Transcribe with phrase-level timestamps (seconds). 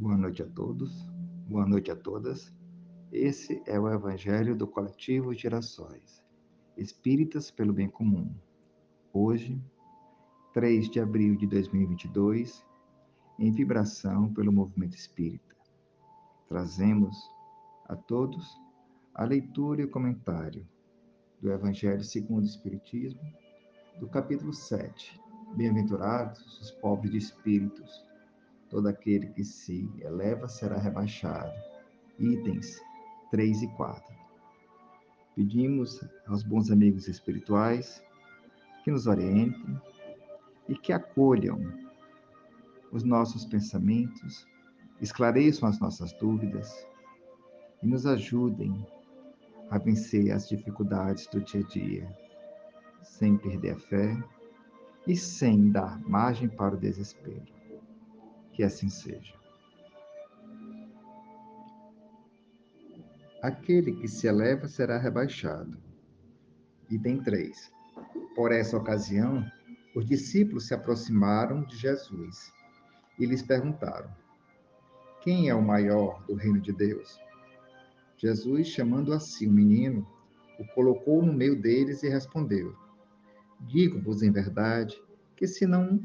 [0.00, 1.06] Boa noite a todos,
[1.46, 2.50] boa noite a todas.
[3.12, 6.24] Esse é o Evangelho do Coletivo Gerações,
[6.74, 8.34] Espíritas pelo Bem Comum.
[9.12, 9.62] Hoje,
[10.54, 12.64] 3 de abril de 2022,
[13.38, 15.54] em vibração pelo movimento espírita.
[16.48, 17.14] Trazemos
[17.84, 18.58] a todos
[19.14, 20.66] a leitura e o comentário
[21.42, 23.20] do Evangelho segundo o Espiritismo,
[24.00, 25.20] do capítulo 7.
[25.54, 28.09] Bem-aventurados os pobres de espíritos
[28.70, 31.52] todo aquele que se eleva será rebaixado.
[32.18, 32.80] Itens
[33.30, 34.14] 3 e 4.
[35.34, 38.02] Pedimos aos bons amigos espirituais
[38.84, 39.80] que nos orientem
[40.68, 41.60] e que acolham
[42.92, 44.46] os nossos pensamentos,
[45.00, 46.86] esclareçam as nossas dúvidas
[47.82, 48.86] e nos ajudem
[49.70, 52.16] a vencer as dificuldades do dia a dia,
[53.02, 54.24] sem perder a fé
[55.06, 57.59] e sem dar margem para o desespero.
[58.52, 59.34] Que assim seja.
[63.42, 65.78] Aquele que se eleva será rebaixado.
[66.90, 67.72] Item 3.
[68.34, 69.50] Por essa ocasião,
[69.94, 72.52] os discípulos se aproximaram de Jesus
[73.18, 74.10] e lhes perguntaram:
[75.22, 77.18] Quem é o maior do reino de Deus?
[78.16, 80.06] Jesus, chamando a si o menino,
[80.58, 82.76] o colocou no meio deles e respondeu:
[83.60, 85.02] Digo-vos em verdade
[85.34, 85.98] que se não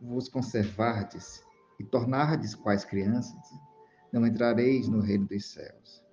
[0.00, 1.44] vos conservardes
[1.82, 3.34] e tornardes quais crianças,
[4.12, 6.04] não entrareis no reino dos céus.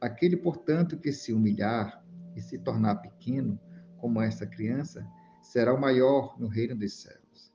[0.00, 2.04] Aquele, portanto, que se humilhar
[2.36, 3.58] e se tornar pequeno,
[3.98, 5.06] como essa criança,
[5.42, 7.52] será o maior no reino dos céus.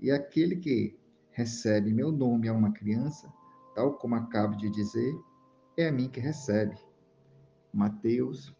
[0.00, 0.98] E aquele que
[1.32, 3.32] recebe meu nome a uma criança,
[3.74, 5.14] tal como acabo de dizer,
[5.76, 6.76] é a mim que recebe.
[7.72, 8.54] Mateus,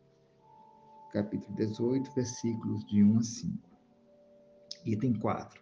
[1.12, 3.70] capítulo 18, versículos de 1 a 5.
[4.84, 5.60] Item 4.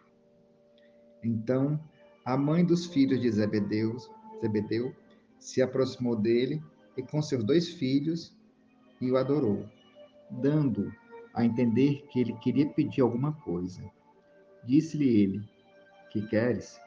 [1.22, 1.80] Então,
[2.24, 3.96] a mãe dos filhos de Zebedeu,
[4.40, 4.94] Zebedeu
[5.38, 6.62] se aproximou dele
[6.96, 8.34] e com seus dois filhos
[9.00, 9.68] e o adorou,
[10.30, 10.92] dando
[11.34, 13.82] a entender que ele queria pedir alguma coisa.
[14.64, 15.42] Disse-lhe ele:
[16.10, 16.80] Que queres?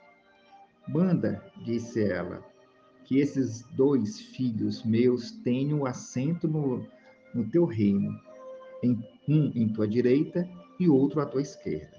[0.87, 2.43] Manda, disse ela,
[3.03, 6.85] que esses dois filhos meus tenham assento no,
[7.33, 8.19] no teu reino,
[8.81, 8.97] em,
[9.27, 11.95] um em tua direita e outro à tua esquerda.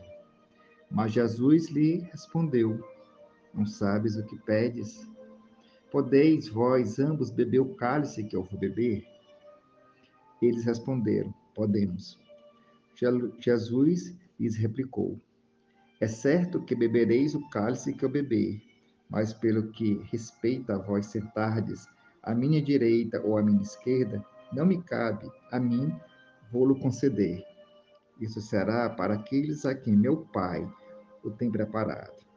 [0.91, 2.83] Mas Jesus lhe respondeu:
[3.55, 5.09] não sabes o que pedes?
[5.91, 9.05] Podeis vós ambos beber o cálice que eu vou beber?
[10.41, 12.19] Eles responderam: Podemos.
[13.39, 15.19] Jesus lhes replicou:
[16.01, 18.61] É certo que bebereis o cálice que eu beber,
[19.09, 21.87] mas pelo que respeita a vós sentardes
[22.23, 25.95] à minha direita ou à minha esquerda, não me cabe, a mim
[26.53, 27.43] vou-lo conceder.
[28.21, 30.69] Isso será para aqueles a quem meu Pai
[31.25, 32.28] o tem preparado.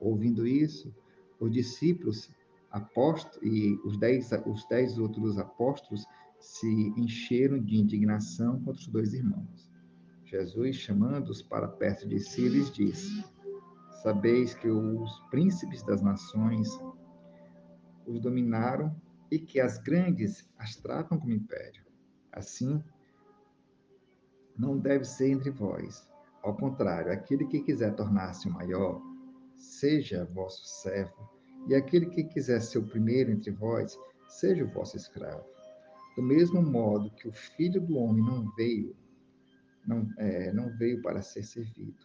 [0.00, 0.94] Ouvindo isso,
[1.40, 2.30] os discípulos
[2.70, 6.04] apóstolos e os dez, os dez outros apóstolos
[6.38, 9.70] se encheram de indignação contra os dois irmãos.
[10.24, 13.24] Jesus, chamando-os para perto de si, lhes disse:
[14.02, 16.68] Sabeis que os príncipes das nações
[18.06, 18.94] os dominaram
[19.30, 21.84] e que as grandes as tratam como império.
[22.32, 22.82] Assim,
[24.56, 26.08] não deve ser entre vós.
[26.42, 29.00] Ao contrário, aquele que quiser tornar-se o maior,
[29.58, 31.28] seja vosso servo,
[31.68, 33.98] e aquele que quiser ser o primeiro entre vós,
[34.28, 35.44] seja o vosso escravo.
[36.16, 38.96] Do mesmo modo que o Filho do Homem não veio,
[39.86, 42.04] não, é, não veio para ser servido,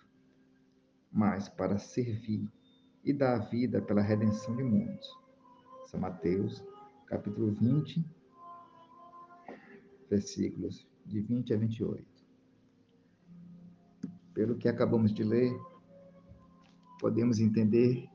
[1.11, 2.47] mas para servir
[3.03, 5.07] e dar a vida pela redenção de muitos.
[5.87, 6.63] São Mateus,
[7.07, 8.05] capítulo 20,
[10.09, 12.05] versículos de 20 a 28.
[14.33, 15.53] Pelo que acabamos de ler,
[17.03, 18.09] podemos entender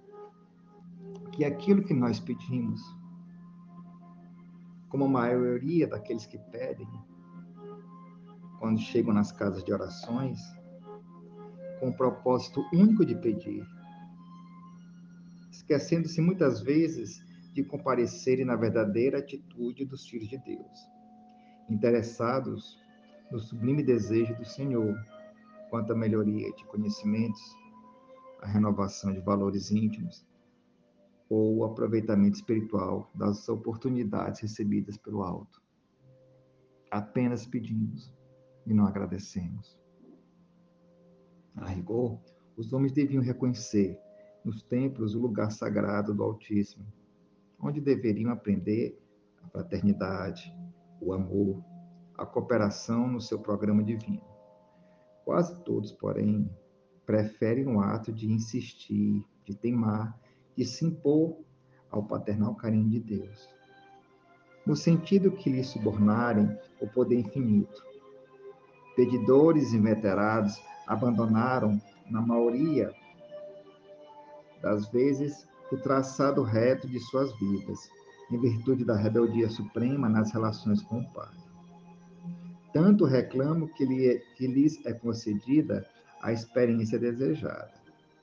[1.33, 2.81] que aquilo que nós pedimos,
[4.89, 6.89] como a maioria daqueles que pedem,
[8.59, 10.41] quando chegam nas casas de orações,
[11.79, 13.63] com o propósito único de pedir,
[15.53, 20.89] esquecendo-se muitas vezes de comparecerem na verdadeira atitude dos filhos de Deus,
[21.69, 22.81] interessados
[23.31, 24.97] no sublime desejo do Senhor
[25.69, 27.68] quanto à melhoria de conhecimentos,
[28.41, 30.27] a renovação de valores íntimos
[31.29, 35.63] ou o aproveitamento espiritual das oportunidades recebidas pelo alto.
[36.91, 38.15] Apenas pedimos
[38.67, 39.79] e não agradecemos.
[41.57, 42.19] A rigor,
[42.57, 43.99] os homens deviam reconhecer
[44.45, 46.87] nos templos o lugar sagrado do Altíssimo,
[47.61, 48.99] onde deveriam aprender
[49.43, 50.55] a fraternidade,
[51.01, 51.63] o amor,
[52.17, 54.23] a cooperação no seu programa divino.
[55.25, 56.49] Quase todos, porém,
[57.09, 60.15] preferem o ato de insistir, de teimar,
[60.55, 61.39] de se impor
[61.91, 63.49] ao paternal carinho de Deus,
[64.67, 67.83] no sentido que lhe subornarem o poder infinito.
[68.95, 72.93] Pedidores inveterados abandonaram, na maioria
[74.61, 77.89] das vezes, o traçado reto de suas vidas,
[78.31, 81.35] em virtude da rebeldia suprema nas relações com o Pai.
[82.71, 85.89] Tanto reclamo que, lhe, é, que lhes é concedida
[86.21, 87.73] a experiência desejada.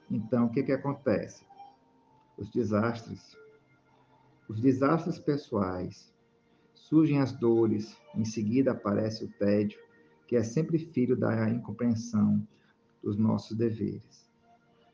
[0.09, 1.45] Então, o que, que acontece?
[2.37, 3.35] Os desastres.
[4.47, 6.13] Os desastres pessoais.
[6.73, 9.79] Surgem as dores, em seguida aparece o tédio,
[10.27, 12.45] que é sempre filho da incompreensão
[13.01, 14.29] dos nossos deveres.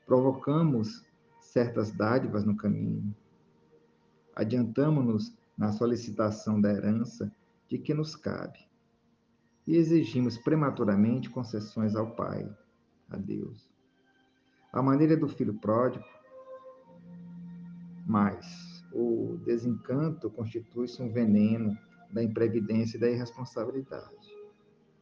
[0.06, 1.06] Provocamos
[1.40, 3.16] certas dádivas no caminho.
[4.36, 7.32] Adiantamos-nos na solicitação da herança
[7.68, 8.60] de que nos cabe.
[9.68, 12.50] E exigimos prematuramente concessões ao Pai,
[13.12, 13.70] a Deus.
[14.72, 16.06] A maneira do filho pródigo,
[18.08, 21.78] mas o desencanto constitui-se um veneno
[22.12, 24.36] da imprevidência e da irresponsabilidade.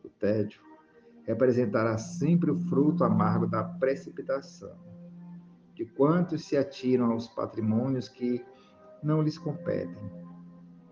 [0.03, 0.61] O tédio
[1.23, 4.75] representará sempre o fruto amargo da precipitação
[5.79, 8.45] de quantos se atiram aos patrimônios que
[9.01, 10.11] não lhes competem.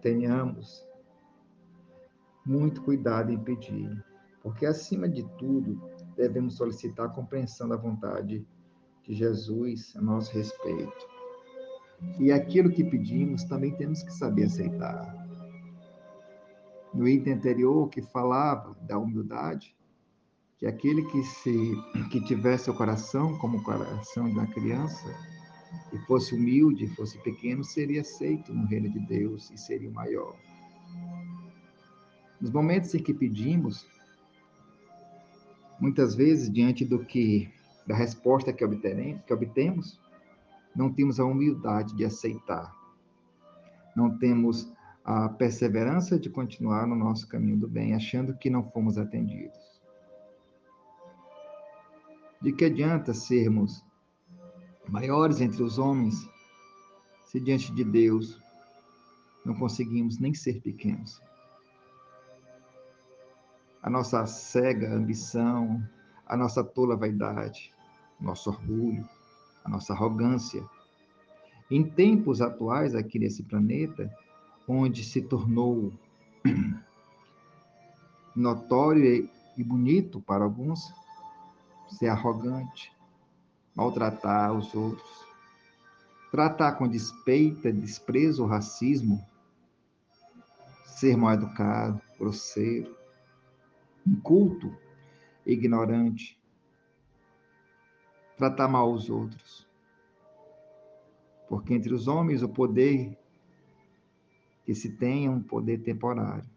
[0.01, 0.81] Tenhamos
[2.45, 3.91] muito cuidado em pedir,
[4.41, 5.77] porque acima de tudo
[6.17, 8.45] devemos solicitar a compreensão da vontade
[9.03, 11.07] de Jesus a nosso respeito.
[12.19, 15.15] E aquilo que pedimos também temos que saber aceitar.
[16.93, 19.75] No item anterior que falava da humildade,
[20.57, 21.75] que aquele que se
[22.11, 25.07] que tivesse o coração como o coração de uma criança
[25.93, 30.35] e fosse humilde, fosse pequeno, seria aceito no reino de Deus e seria o maior.
[32.41, 33.87] Nos momentos em que pedimos,
[35.79, 37.50] muitas vezes diante do que
[37.85, 40.00] da resposta que obteremos, que obtemos,
[40.75, 42.75] não temos a humildade de aceitar.
[43.95, 44.71] Não temos
[45.03, 49.57] a perseverança de continuar no nosso caminho do bem, achando que não fomos atendidos.
[52.41, 53.83] De que adianta sermos
[54.88, 56.15] maiores entre os homens
[57.25, 58.39] se diante de Deus
[59.45, 61.21] não conseguimos nem ser pequenos?
[63.87, 65.81] A nossa cega ambição,
[66.27, 67.73] a nossa tola vaidade,
[68.19, 69.07] nosso orgulho,
[69.63, 70.61] a nossa arrogância.
[71.71, 74.13] Em tempos atuais aqui nesse planeta,
[74.67, 75.93] onde se tornou
[78.35, 80.93] notório e bonito para alguns
[81.87, 82.91] ser arrogante,
[83.73, 85.25] maltratar os outros,
[86.29, 89.25] tratar com despeita, desprezo racismo,
[90.83, 92.97] ser mal educado, grosseiro,
[94.07, 94.74] inculto,
[95.45, 96.39] ignorante,
[98.38, 99.68] tratar mal os outros.
[101.50, 103.18] Porque entre os homens o poder
[104.65, 106.50] que se tem é um poder temporário.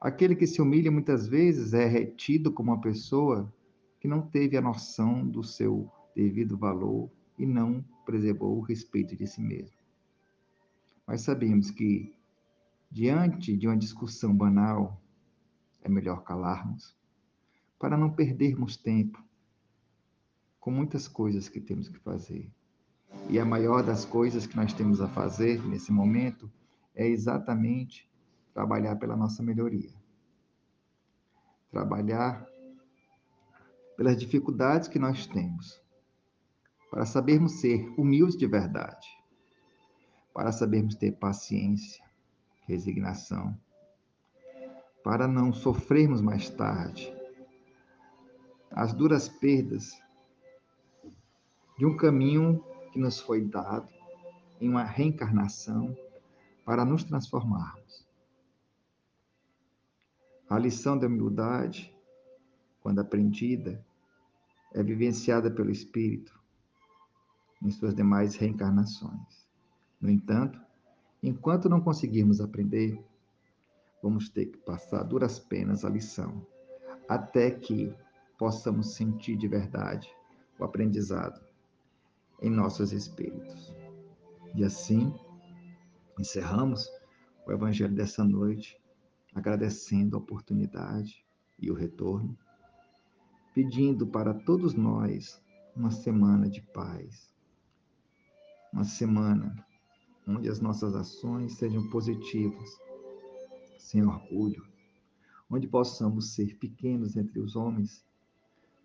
[0.00, 3.52] Aquele que se humilha muitas vezes é retido como uma pessoa
[4.00, 9.26] que não teve a noção do seu devido valor e não preservou o respeito de
[9.26, 9.76] si mesmo.
[11.06, 12.15] Mas sabemos que,
[12.96, 14.98] diante de uma discussão banal,
[15.82, 16.96] é melhor calarmos,
[17.78, 19.22] para não perdermos tempo
[20.58, 22.50] com muitas coisas que temos que fazer.
[23.28, 26.50] E a maior das coisas que nós temos a fazer nesse momento
[26.94, 28.10] é exatamente
[28.54, 29.92] trabalhar pela nossa melhoria.
[31.70, 32.46] Trabalhar
[33.94, 35.78] pelas dificuldades que nós temos,
[36.90, 39.06] para sabermos ser humildes de verdade,
[40.32, 42.05] para sabermos ter paciência,
[42.66, 43.58] resignação,
[45.02, 47.14] para não sofrermos mais tarde
[48.70, 49.98] as duras perdas
[51.78, 53.88] de um caminho que nos foi dado
[54.60, 55.96] em uma reencarnação
[56.64, 58.06] para nos transformarmos.
[60.48, 61.94] A lição da humildade,
[62.82, 63.84] quando aprendida,
[64.74, 66.38] é vivenciada pelo Espírito
[67.62, 69.48] em suas demais reencarnações.
[70.00, 70.60] No entanto,
[71.26, 73.04] enquanto não conseguirmos aprender,
[74.00, 76.46] vamos ter que passar duras penas a lição,
[77.08, 77.92] até que
[78.38, 80.08] possamos sentir de verdade
[80.56, 81.44] o aprendizado
[82.40, 83.74] em nossos espíritos.
[84.54, 85.12] E assim,
[86.16, 86.88] encerramos
[87.44, 88.80] o Evangelho dessa noite
[89.34, 91.26] agradecendo a oportunidade
[91.58, 92.38] e o retorno,
[93.52, 95.42] pedindo para todos nós
[95.74, 97.34] uma semana de paz,
[98.72, 99.65] uma semana
[100.26, 102.68] onde as nossas ações sejam positivas,
[103.78, 104.66] sem orgulho,
[105.48, 108.04] onde possamos ser pequenos entre os homens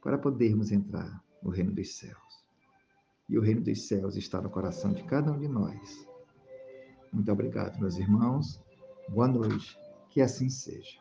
[0.02, 2.42] para podermos entrar no reino dos céus.
[3.30, 6.06] e o reino dos céus está no coração de cada um de nós.
[7.14, 8.60] Muito obrigado, meus irmãos.
[9.08, 9.78] Boa noite.
[10.10, 11.00] Que assim seja.